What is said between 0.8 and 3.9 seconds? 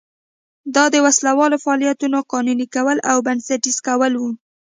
د وسله والو فعالیتونو قانوني کول او بنسټیزه